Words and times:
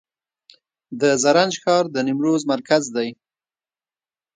د 1.01 1.01
زرنج 1.23 1.53
ښار 1.63 1.85
د 1.93 1.95
نیمروز 2.07 2.41
مرکز 2.53 2.83
دی 2.95 3.09